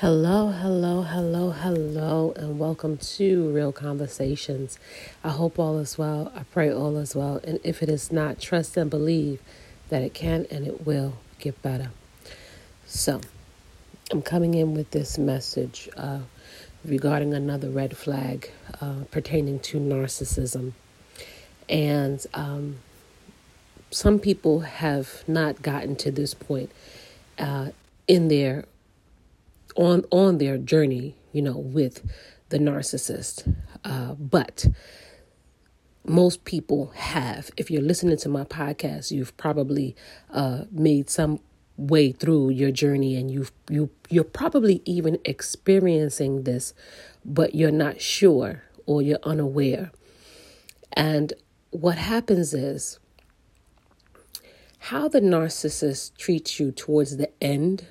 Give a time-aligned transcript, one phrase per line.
[0.00, 4.78] Hello, hello, hello, hello, and welcome to Real Conversations.
[5.22, 6.32] I hope all is well.
[6.34, 7.38] I pray all is well.
[7.44, 9.42] And if it is not, trust and believe
[9.90, 11.90] that it can and it will get better.
[12.86, 13.20] So,
[14.10, 16.20] I'm coming in with this message uh,
[16.82, 20.72] regarding another red flag uh, pertaining to narcissism.
[21.68, 22.76] And um,
[23.90, 26.72] some people have not gotten to this point
[27.38, 27.72] uh,
[28.08, 28.64] in their
[29.76, 32.02] on on their journey, you know, with
[32.48, 33.54] the narcissist.
[33.84, 34.66] Uh, but
[36.04, 37.50] most people have.
[37.56, 39.96] If you're listening to my podcast, you've probably
[40.30, 41.40] uh, made some
[41.76, 46.74] way through your journey, and you've you you're probably even experiencing this,
[47.24, 49.92] but you're not sure or you're unaware.
[50.92, 51.32] And
[51.70, 52.98] what happens is
[54.84, 57.86] how the narcissist treats you towards the end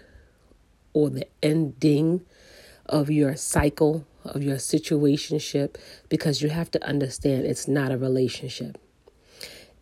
[0.94, 2.26] or the ending
[2.86, 5.76] of your cycle, of your situationship,
[6.09, 8.78] because you have to understand it's not a relationship.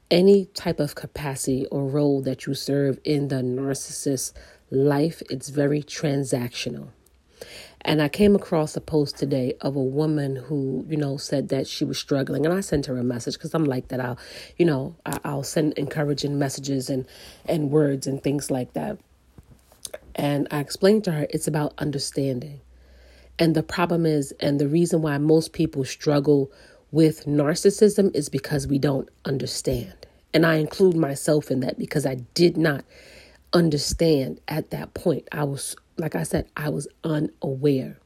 [0.10, 4.34] Any type of capacity or role that you serve in the narcissist
[4.70, 6.90] life, it's very transactional.
[7.82, 11.68] And I came across a post today of a woman who, you know, said that
[11.68, 12.46] she was struggling.
[12.46, 14.00] And I sent her a message because I'm like that.
[14.00, 14.18] I'll,
[14.58, 17.06] you know, I'll send encouraging messages and,
[17.46, 18.98] and words and things like that.
[20.18, 22.62] And I explained to her it's about understanding.
[23.40, 26.52] And the problem is, and the reason why most people struggle
[26.92, 29.94] with narcissism is because we don't understand.
[30.34, 32.84] And I include myself in that because I did not
[33.54, 35.28] understand at that point.
[35.32, 38.00] I was, like I said, I was unaware.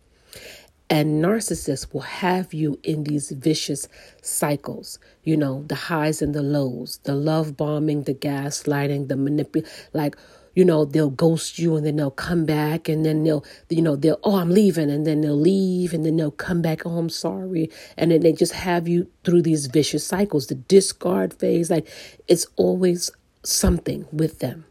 [0.90, 3.88] And narcissists will have you in these vicious
[4.22, 9.74] cycles, you know, the highs and the lows, the love bombing, the gaslighting, the manipulation,
[9.94, 10.18] like
[10.54, 13.96] you know, they'll ghost you and then they'll come back and then they'll, you know,
[13.96, 17.10] they'll, oh, I'm leaving and then they'll leave and then they'll come back, oh, I'm
[17.10, 17.70] sorry.
[17.98, 21.70] And then they just have you through these vicious cycles, the discard phase.
[21.70, 21.88] Like
[22.28, 23.12] it's always
[23.44, 24.66] something with them.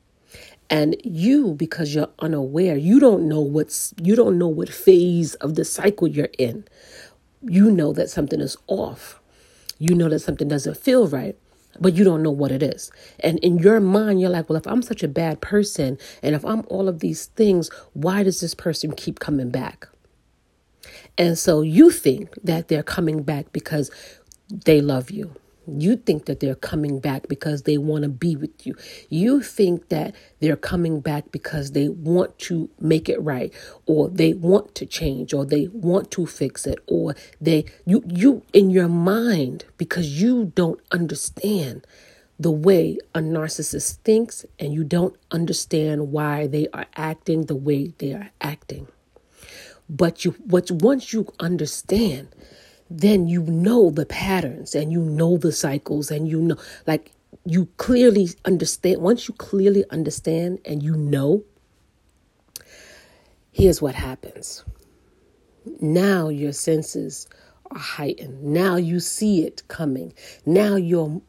[0.69, 5.57] And you, because you're unaware, you don't know what's, you don't know what phase of
[5.57, 6.65] the cycle you're in.
[7.43, 9.21] You know that something is off.
[9.79, 11.37] You know that something doesn't feel right
[11.79, 12.91] but you don't know what it is.
[13.21, 16.45] And in your mind, you're like, well, if I'm such a bad person and if
[16.45, 19.89] I'm all of these things, why does this person keep coming back?
[21.19, 23.91] And so you think that they're coming back because
[24.49, 25.35] they love you.
[25.79, 28.75] You think that they're coming back because they want to be with you.
[29.09, 33.53] You think that they're coming back because they want to make it right
[33.87, 38.43] or they want to change or they want to fix it or they you you
[38.53, 41.87] in your mind because you don't understand
[42.39, 47.93] the way a narcissist thinks and you don't understand why they are acting the way
[47.99, 48.89] they are acting.
[49.89, 52.29] But you what once you understand
[52.91, 56.57] then you know the patterns and you know the cycles and you know
[56.87, 57.13] like
[57.45, 61.45] you clearly understand once you clearly understand and you know
[63.53, 64.65] here's what happens.
[65.81, 67.29] Now your senses
[67.71, 68.43] are heightened.
[68.43, 70.13] Now you see it coming.
[70.47, 71.21] Now you're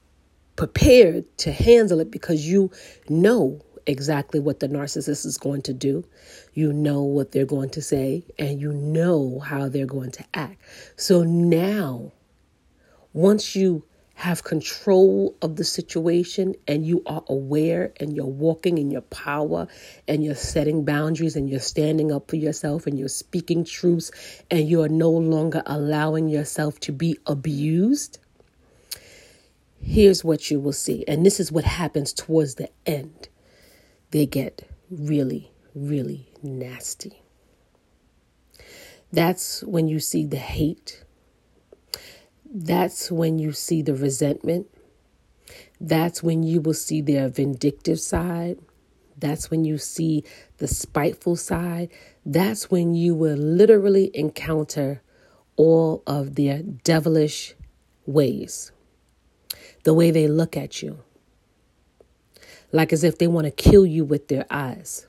[0.55, 2.71] prepared to handle it because you
[3.09, 6.05] know exactly what the narcissist is going to do.
[6.53, 10.61] You know what they're going to say, and you know how they're going to act.
[10.95, 12.11] So now,
[13.13, 13.83] once you
[14.21, 19.67] have control of the situation and you are aware and you're walking in your power
[20.07, 24.11] and you're setting boundaries and you're standing up for yourself and you're speaking truths
[24.51, 28.19] and you are no longer allowing yourself to be abused,
[29.81, 31.03] here's what you will see.
[31.07, 33.27] And this is what happens towards the end
[34.11, 37.21] they get really, really nasty.
[39.11, 41.03] That's when you see the hate.
[42.45, 44.67] That's when you see the resentment.
[45.79, 48.59] That's when you will see their vindictive side.
[49.17, 50.23] That's when you see
[50.57, 51.89] the spiteful side.
[52.25, 55.01] That's when you will literally encounter
[55.55, 57.53] all of their devilish
[58.05, 58.71] ways.
[59.83, 60.99] The way they look at you,
[62.71, 65.07] like as if they want to kill you with their eyes.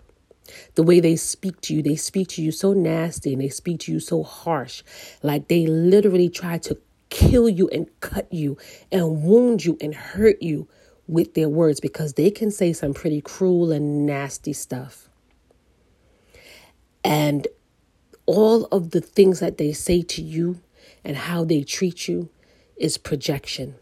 [0.75, 3.81] The way they speak to you, they speak to you so nasty and they speak
[3.81, 4.83] to you so harsh.
[5.23, 6.79] Like they literally try to
[7.11, 8.57] kill you and cut you
[8.91, 10.67] and wound you and hurt you
[11.07, 15.09] with their words because they can say some pretty cruel and nasty stuff.
[17.05, 17.47] And
[18.27, 20.61] all of the things that they say to you
[21.05, 22.31] and how they treat you
[22.77, 23.75] is projection.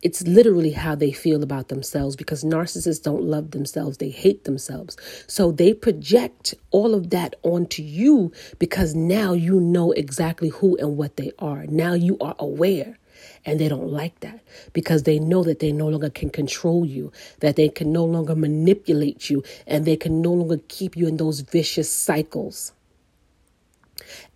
[0.00, 3.98] It's literally how they feel about themselves because narcissists don't love themselves.
[3.98, 4.96] They hate themselves.
[5.26, 10.96] So they project all of that onto you because now you know exactly who and
[10.96, 11.66] what they are.
[11.66, 12.96] Now you are aware.
[13.44, 14.40] And they don't like that
[14.72, 17.10] because they know that they no longer can control you,
[17.40, 21.16] that they can no longer manipulate you, and they can no longer keep you in
[21.16, 22.72] those vicious cycles.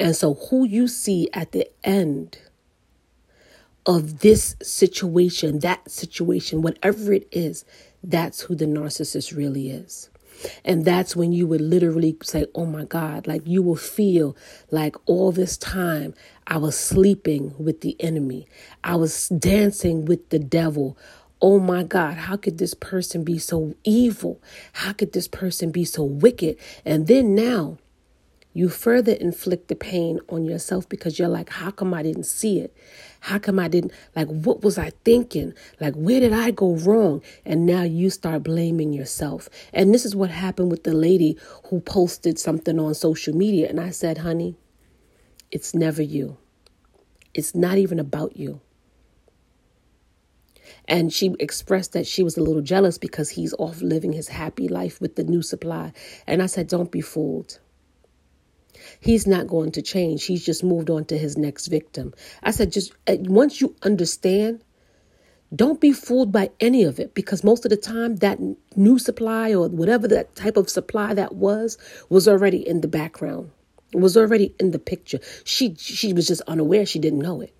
[0.00, 2.38] And so, who you see at the end
[3.86, 7.64] of this situation, that situation, whatever it is,
[8.02, 10.10] that's who the narcissist really is.
[10.64, 14.36] And that's when you would literally say, Oh my God, like you will feel
[14.70, 16.14] like all this time
[16.46, 18.46] I was sleeping with the enemy,
[18.84, 20.98] I was dancing with the devil.
[21.40, 24.40] Oh my God, how could this person be so evil?
[24.74, 26.56] How could this person be so wicked?
[26.84, 27.78] And then now
[28.54, 32.60] you further inflict the pain on yourself because you're like, how come I didn't see
[32.60, 32.76] it?
[33.22, 35.54] How come I didn't, like, what was I thinking?
[35.80, 37.22] Like, where did I go wrong?
[37.44, 39.48] And now you start blaming yourself.
[39.72, 43.68] And this is what happened with the lady who posted something on social media.
[43.68, 44.56] And I said, honey,
[45.52, 46.36] it's never you,
[47.32, 48.60] it's not even about you.
[50.88, 54.66] And she expressed that she was a little jealous because he's off living his happy
[54.66, 55.92] life with the new supply.
[56.26, 57.60] And I said, Don't be fooled.
[59.02, 60.24] He's not going to change.
[60.26, 62.14] He's just moved on to his next victim.
[62.42, 64.62] I said, just uh, once you understand,
[65.54, 68.38] don't be fooled by any of it because most of the time that
[68.76, 71.76] new supply or whatever that type of supply that was
[72.08, 73.50] was already in the background.
[73.92, 75.18] Was already in the picture.
[75.44, 76.86] She she was just unaware.
[76.86, 77.52] She didn't know it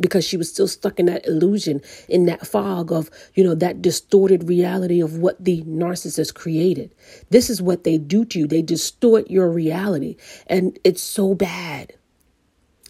[0.00, 3.82] because she was still stuck in that illusion, in that fog of, you know, that
[3.82, 6.94] distorted reality of what the narcissist created.
[7.30, 8.46] This is what they do to you.
[8.46, 10.16] They distort your reality.
[10.46, 11.94] And it's so bad.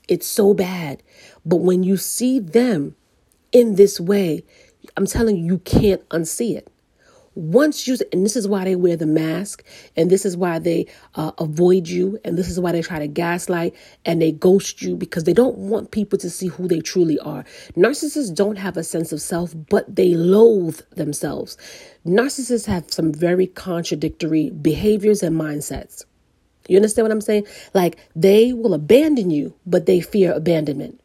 [0.08, 1.02] It's so bad.
[1.44, 2.96] But when you see them
[3.52, 4.44] in this way,
[4.96, 6.70] I'm telling you, you can't unsee it.
[7.34, 9.64] Once you, and this is why they wear the mask,
[9.96, 10.86] and this is why they
[11.16, 14.96] uh, avoid you, and this is why they try to gaslight and they ghost you
[14.96, 17.44] because they don't want people to see who they truly are.
[17.76, 21.56] Narcissists don't have a sense of self, but they loathe themselves.
[22.06, 26.04] Narcissists have some very contradictory behaviors and mindsets.
[26.68, 27.46] You understand what I'm saying?
[27.74, 31.00] Like they will abandon you, but they fear abandonment.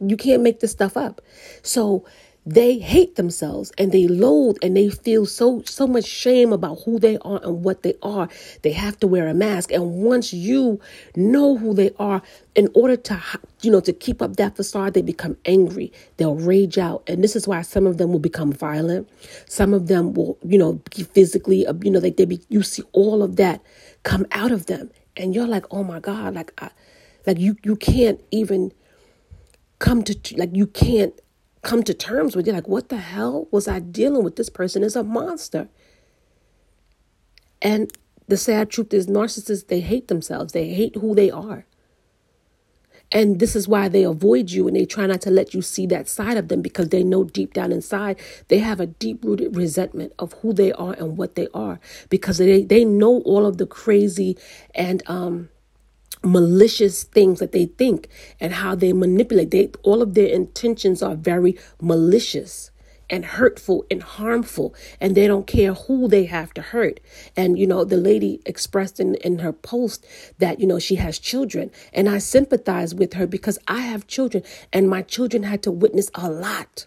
[0.00, 1.20] You can't make this stuff up.
[1.62, 2.06] So,
[2.48, 6.98] they hate themselves and they loathe and they feel so so much shame about who
[6.98, 8.26] they are and what they are.
[8.62, 9.70] They have to wear a mask.
[9.70, 10.80] And once you
[11.14, 12.22] know who they are
[12.54, 13.22] in order to
[13.60, 15.92] you know to keep up that facade they become angry.
[16.16, 17.02] They'll rage out.
[17.06, 19.10] And this is why some of them will become violent.
[19.46, 22.62] Some of them will you know be physically uh, you know like they be you
[22.62, 23.60] see all of that
[24.04, 24.90] come out of them.
[25.18, 26.70] And you're like oh my god like I,
[27.26, 28.72] like you you can't even
[29.80, 31.12] come to like you can't
[31.68, 32.46] come to terms with.
[32.46, 34.36] You're like, what the hell was I dealing with?
[34.36, 35.68] This person is a monster.
[37.60, 37.92] And
[38.26, 41.66] the sad truth is, narcissists, they hate themselves, they hate who they are.
[43.12, 45.86] And this is why they avoid you and they try not to let you see
[45.86, 49.56] that side of them because they know deep down inside they have a deep rooted
[49.56, 51.80] resentment of who they are and what they are
[52.10, 54.36] because they, they know all of the crazy
[54.74, 55.48] and um,
[56.22, 58.08] malicious things that they think
[58.40, 59.50] and how they manipulate.
[59.50, 62.70] They all of their intentions are very malicious
[63.10, 67.00] and hurtful and harmful and they don't care who they have to hurt.
[67.36, 70.04] And you know the lady expressed in, in her post
[70.38, 74.42] that you know she has children and i sympathize with her because i have children
[74.72, 76.86] and my children had to witness a lot.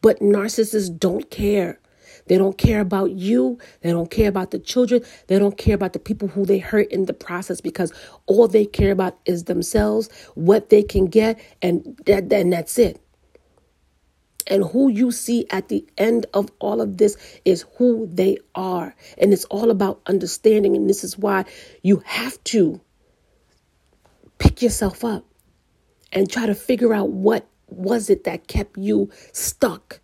[0.00, 1.78] But narcissists don't care
[2.26, 3.58] they don't care about you.
[3.80, 5.02] They don't care about the children.
[5.26, 7.92] They don't care about the people who they hurt in the process because
[8.26, 13.00] all they care about is themselves, what they can get, and that, and that's it.
[14.46, 18.94] And who you see at the end of all of this is who they are.
[19.16, 20.74] And it's all about understanding.
[20.76, 21.44] And this is why
[21.82, 22.80] you have to
[24.38, 25.24] pick yourself up
[26.12, 30.01] and try to figure out what was it that kept you stuck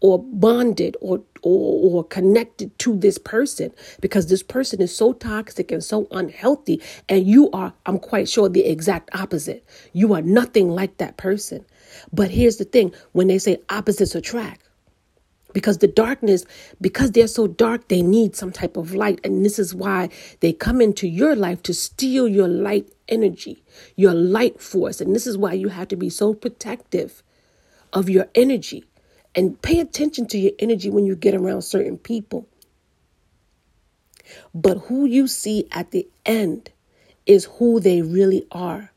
[0.00, 5.72] or bonded or, or or connected to this person because this person is so toxic
[5.72, 9.64] and so unhealthy and you are I'm quite sure the exact opposite.
[9.92, 11.64] You are nothing like that person.
[12.12, 14.62] But here's the thing, when they say opposites attract
[15.52, 16.44] because the darkness
[16.80, 20.08] because they're so dark they need some type of light and this is why
[20.40, 23.62] they come into your life to steal your light energy
[23.96, 27.22] your light force and this is why you have to be so protective
[27.92, 28.84] of your energy
[29.34, 32.48] and pay attention to your energy when you get around certain people.
[34.54, 36.70] But who you see at the end
[37.26, 38.92] is who they really are.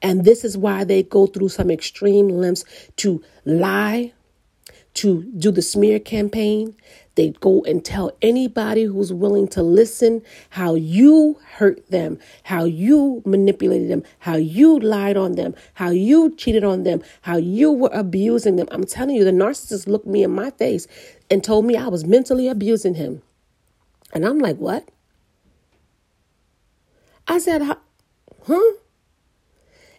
[0.00, 2.64] And this is why they go through some extreme lengths
[2.96, 4.12] to lie,
[4.96, 6.74] to do the smear campaign.
[7.14, 13.22] They go and tell anybody who's willing to listen how you hurt them, how you
[13.24, 17.90] manipulated them, how you lied on them, how you cheated on them, how you were
[17.92, 18.68] abusing them.
[18.70, 20.86] I'm telling you, the narcissist looked me in my face
[21.30, 23.22] and told me I was mentally abusing him.
[24.12, 24.88] And I'm like, what?
[27.28, 27.62] I said,
[28.46, 28.72] huh?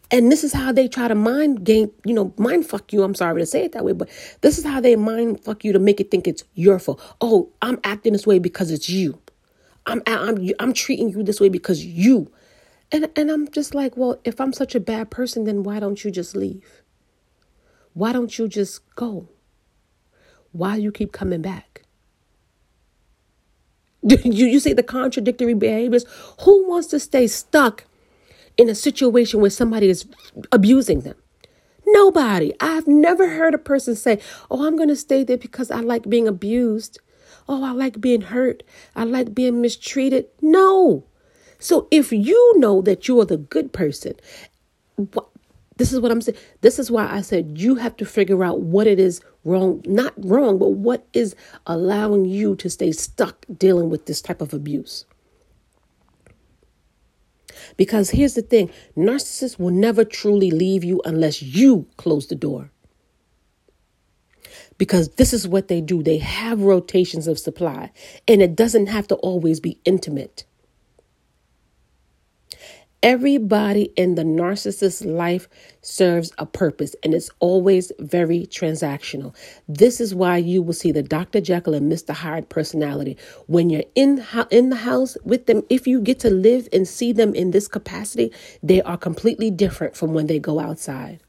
[0.10, 3.04] And this is how they try to mind game, you know, mind fuck you.
[3.04, 4.10] I'm sorry to say it that way, but
[4.42, 7.02] this is how they mind fuck you to make it think it's your fault.
[7.20, 9.20] Oh, I'm acting this way because it's you.
[9.86, 12.32] I'm I'm I'm treating you this way because you.
[12.92, 16.04] And and I'm just like, well, if I'm such a bad person, then why don't
[16.04, 16.84] you just leave?
[17.94, 19.28] Why don't you just go?
[20.54, 21.84] Why do you keep coming back?
[24.04, 26.06] you you see the contradictory behaviors?
[26.42, 27.86] Who wants to stay stuck
[28.58, 30.06] in a situation where somebody is
[30.52, 31.16] abusing them.
[31.86, 32.54] Nobody.
[32.60, 34.20] I've never heard a person say,
[34.52, 37.00] Oh, I'm going to stay there because I like being abused.
[37.48, 38.64] Oh, I like being hurt.
[38.96, 40.26] I like being mistreated.
[40.42, 41.06] No.
[41.60, 44.14] So if you know that you are the good person,
[45.78, 46.38] this is what I'm saying.
[46.62, 50.14] This is why I said you have to figure out what it is wrong, not
[50.18, 51.36] wrong, but what is
[51.66, 55.06] allowing you to stay stuck dealing with this type of abuse.
[57.78, 62.72] Because here's the thing narcissists will never truly leave you unless you close the door.
[64.78, 67.92] Because this is what they do they have rotations of supply,
[68.28, 70.46] and it doesn't have to always be intimate.
[73.04, 75.48] Everybody in the narcissist's life
[75.82, 79.36] serves a purpose and it's always very transactional.
[79.70, 81.40] This is why you will see the Dr.
[81.40, 82.14] Jekyll and Mr.
[82.16, 83.18] Hyde personality.
[83.48, 87.14] When you're in, in the house with them, if you get to live and see
[87.14, 91.22] them in this capacity, they are completely different from when they go outside.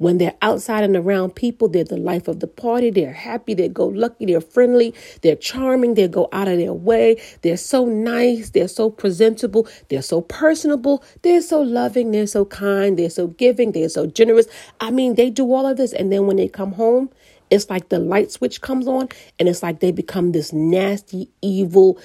[0.00, 2.88] When they're outside and around people, they're the life of the party.
[2.88, 7.20] They're happy, they go lucky, they're friendly, they're charming, they go out of their way.
[7.42, 12.98] They're so nice, they're so presentable, they're so personable, they're so loving, they're so kind,
[12.98, 14.46] they're so giving, they're so generous.
[14.80, 15.92] I mean, they do all of this.
[15.92, 17.10] And then when they come home,
[17.50, 21.98] it's like the light switch comes on and it's like they become this nasty, evil,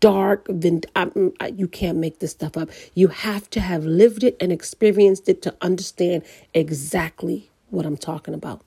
[0.00, 0.46] dark.
[0.48, 2.70] Then mm, you can't make this stuff up.
[2.94, 6.24] You have to have lived it and experienced it to understand
[6.54, 8.62] exactly what I'm talking about.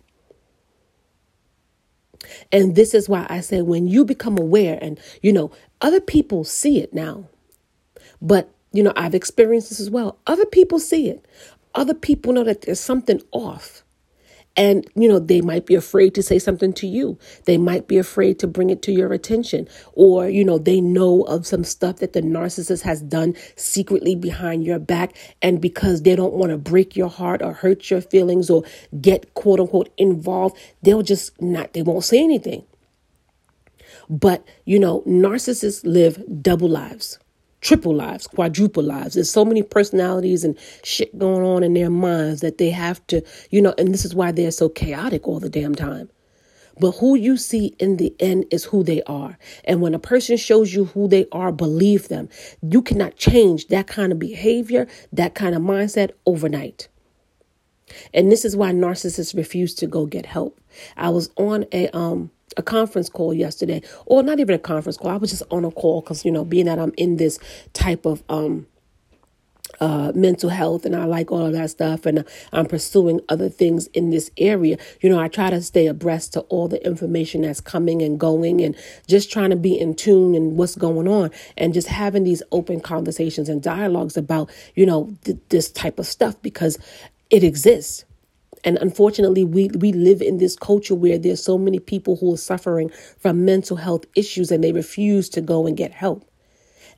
[2.52, 6.44] And this is why I say when you become aware, and you know, other people
[6.44, 7.26] see it now,
[8.22, 10.20] but you know, I've experienced this as well.
[10.28, 11.26] Other people see it,
[11.76, 13.84] other people know that there's something off.
[14.58, 17.18] And, you know, they might be afraid to say something to you.
[17.46, 19.68] They might be afraid to bring it to your attention.
[19.94, 24.66] Or, you know, they know of some stuff that the narcissist has done secretly behind
[24.66, 25.16] your back.
[25.42, 28.64] And because they don't want to break your heart or hurt your feelings or
[29.00, 32.66] get quote unquote involved, they'll just not, they won't say anything.
[34.10, 37.20] But, you know, narcissists live double lives
[37.62, 39.16] triple lives, quadruple lives.
[39.16, 43.22] There's so many personalities and shit going on in their minds that they have to,
[43.50, 46.10] you know, and this is why they're so chaotic all the damn time.
[46.80, 49.38] But who you see in the end is who they are.
[49.66, 52.30] And when a person shows you who they are, believe them.
[52.62, 56.88] You cannot change that kind of behavior, that kind of mindset overnight.
[58.14, 60.61] And this is why narcissists refuse to go get help.
[60.98, 65.12] I was on a um a conference call yesterday, or not even a conference call.
[65.12, 67.40] I was just on a call because you know, being that I'm in this
[67.74, 68.68] type of um
[69.82, 72.24] uh, mental health and I like all of that stuff and
[72.54, 74.78] I'm pursuing other things in this area.
[75.02, 78.62] You know, I try to stay abreast to all the information that's coming and going
[78.62, 78.76] and
[79.08, 82.80] just trying to be in tune and what's going on and just having these open
[82.80, 86.78] conversations and dialogues about, you know, th- this type of stuff because
[87.30, 88.06] it exists.
[88.64, 92.38] And unfortunately, we, we live in this culture where there's so many people who are
[92.38, 96.26] suffering from mental health issues and they refuse to go and get help.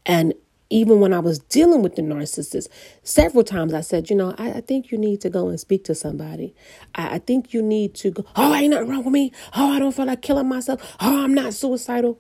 [0.05, 0.34] And
[0.70, 2.67] even when I was dealing with the narcissist,
[3.03, 5.84] several times I said, you know, I, I think you need to go and speak
[5.86, 6.53] to somebody.
[6.96, 9.32] I, I, think you need to go, oh, ain't nothing wrong with me.
[9.55, 10.96] Oh, I don't feel like killing myself.
[11.00, 12.20] Oh, I'm not suicidal.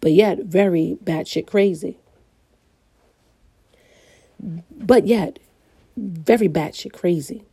[0.00, 1.98] But yet, very batshit crazy.
[4.40, 5.38] But yet,
[5.96, 7.44] very batshit crazy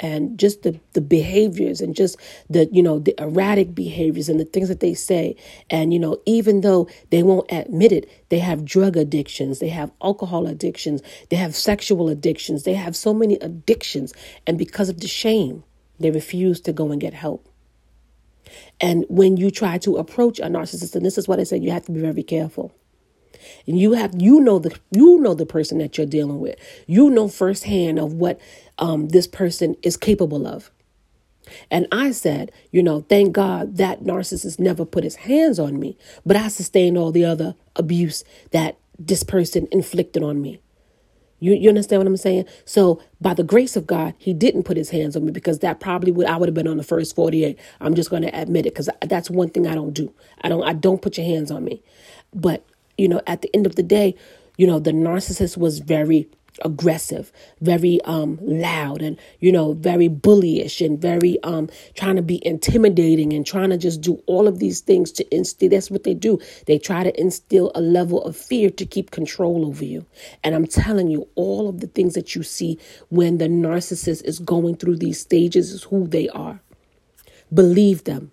[0.00, 2.18] and just the, the behaviors and just
[2.50, 5.36] the you know the erratic behaviors and the things that they say.
[5.70, 9.90] And you know even though they won't admit it they have drug addictions they have
[10.02, 14.12] alcohol addictions they have sexual addictions they have so many addictions.
[14.46, 15.64] And because of the shame
[15.98, 17.48] they refuse to go and get help.
[18.80, 21.70] And when you try to approach a narcissist and this is what i said you
[21.70, 22.72] have to be very careful
[23.66, 26.58] And you have you know the you know the person that you're dealing with.
[26.86, 28.40] You know firsthand of what
[28.78, 30.70] um, this person is capable of.
[31.70, 35.96] And I said, you know, thank God that narcissist never put his hands on me,
[36.24, 40.60] but I sustained all the other abuse that this person inflicted on me.
[41.38, 42.46] You, you understand what I'm saying?
[42.64, 45.80] So by the grace of God, he didn't put his hands on me because that
[45.80, 47.58] probably would I would have been on the first 48.
[47.80, 50.12] I'm just going to admit it because that's one thing I don't do.
[50.40, 51.82] I don't I don't put your hands on me.
[52.34, 52.64] But
[52.98, 54.14] you know, at the end of the day,
[54.56, 56.28] you know, the narcissist was very
[56.64, 62.44] aggressive, very um loud and you know, very bullyish and very um trying to be
[62.46, 66.14] intimidating and trying to just do all of these things to instill that's what they
[66.14, 66.38] do.
[66.66, 70.06] They try to instill a level of fear to keep control over you.
[70.42, 72.78] And I'm telling you, all of the things that you see
[73.10, 76.60] when the narcissist is going through these stages is who they are.
[77.52, 78.32] Believe them.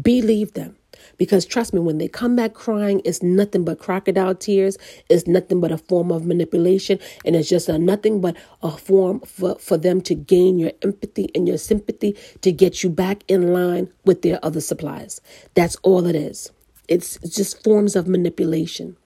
[0.00, 0.76] Believe them.
[1.16, 4.76] Because trust me, when they come back crying, it's nothing but crocodile tears.
[5.08, 6.98] It's nothing but a form of manipulation.
[7.24, 11.30] And it's just a nothing but a form for, for them to gain your empathy
[11.34, 15.20] and your sympathy to get you back in line with their other supplies.
[15.54, 16.50] That's all it is.
[16.88, 18.96] It's just forms of manipulation.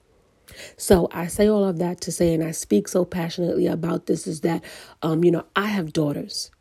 [0.77, 4.27] So I say all of that to say, and I speak so passionately about this,
[4.27, 4.63] is that,
[5.01, 6.51] um, you know, I have daughters.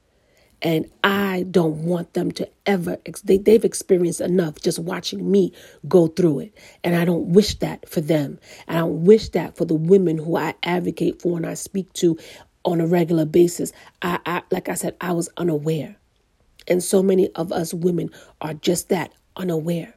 [0.60, 5.52] And I don't want them to ever, they, they've experienced enough just watching me
[5.86, 6.54] go through it.
[6.82, 8.40] And I don't wish that for them.
[8.66, 11.92] And I don't wish that for the women who I advocate for and I speak
[11.94, 12.18] to
[12.64, 13.72] on a regular basis.
[14.02, 15.96] I, I like I said, I was unaware.
[16.66, 18.10] And so many of us women
[18.40, 19.94] are just that unaware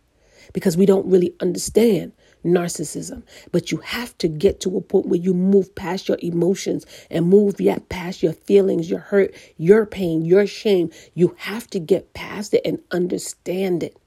[0.54, 3.24] because we don't really understand narcissism.
[3.52, 7.28] But you have to get to a point where you move past your emotions and
[7.28, 10.92] move yet past your feelings, your hurt, your pain, your shame.
[11.14, 13.98] You have to get past it and understand it.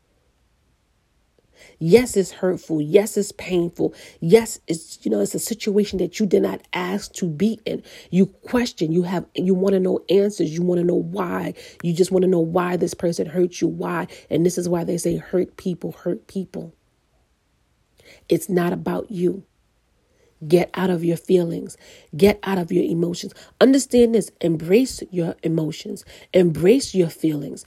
[1.78, 2.80] Yes, it's hurtful.
[2.80, 3.94] Yes, it's painful.
[4.20, 7.82] Yes, it's you know it's a situation that you did not ask to be in.
[8.10, 8.92] You question.
[8.92, 10.50] You have you want to know answers.
[10.52, 11.54] You want to know why.
[11.82, 13.68] You just want to know why this person hurt you.
[13.68, 14.06] Why?
[14.30, 16.74] And this is why they say hurt people hurt people.
[18.28, 19.44] It's not about you.
[20.46, 21.77] Get out of your feelings.
[22.16, 23.35] Get out of your emotions.
[23.61, 24.31] Understand this.
[24.40, 26.05] Embrace your emotions.
[26.33, 27.64] Embrace your feelings.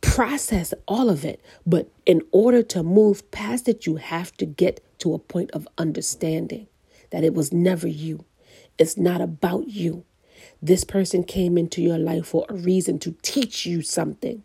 [0.00, 1.40] Process all of it.
[1.66, 5.66] But in order to move past it, you have to get to a point of
[5.78, 6.68] understanding
[7.10, 8.24] that it was never you.
[8.78, 10.04] It's not about you.
[10.62, 14.42] This person came into your life for a reason to teach you something.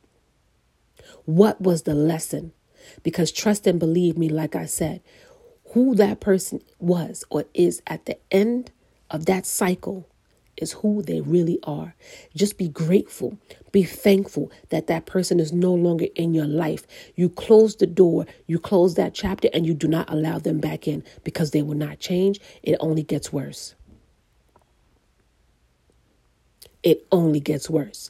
[1.25, 2.51] What was the lesson?
[3.03, 5.01] Because trust and believe me, like I said,
[5.75, 8.71] who that person was or is at the end
[9.09, 10.07] of that cycle
[10.55, 11.93] is who they really are.
[12.33, 13.37] Just be grateful.
[13.73, 16.87] Be thankful that that person is no longer in your life.
[17.17, 20.87] You close the door, you close that chapter, and you do not allow them back
[20.87, 22.39] in because they will not change.
[22.63, 23.75] It only gets worse.
[26.83, 28.09] It only gets worse.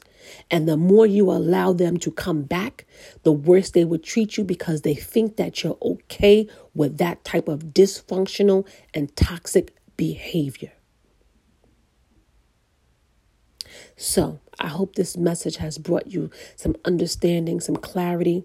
[0.50, 2.86] And the more you allow them to come back,
[3.22, 7.48] the worse they would treat you because they think that you're okay with that type
[7.48, 10.72] of dysfunctional and toxic behavior.
[13.96, 18.44] So, I hope this message has brought you some understanding, some clarity.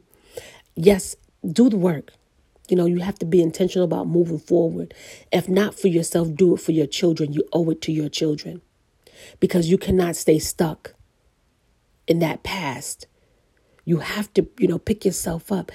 [0.76, 1.16] Yes,
[1.50, 2.12] do the work.
[2.70, 4.94] You know, you have to be intentional about moving forward.
[5.32, 7.34] If not for yourself, do it for your children.
[7.34, 8.62] You owe it to your children
[9.40, 10.94] because you cannot stay stuck
[12.12, 13.08] in that past.
[13.86, 15.72] You have to, you know, pick yourself up,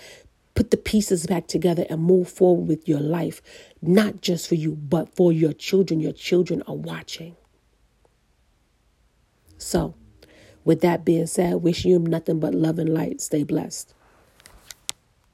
[0.55, 3.41] put the pieces back together and move forward with your life,
[3.81, 5.99] not just for you, but for your children.
[5.99, 7.37] Your children are watching.
[9.57, 9.95] So,
[10.63, 13.23] with that being said, wish you nothing but love and light.
[13.23, 13.95] Stay blessed.